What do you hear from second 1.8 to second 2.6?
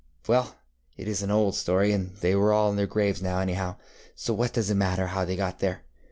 and they are